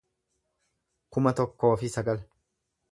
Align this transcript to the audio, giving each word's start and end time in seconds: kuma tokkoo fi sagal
kuma 1.17 1.35
tokkoo 1.41 1.73
fi 1.85 1.95
sagal 1.99 2.29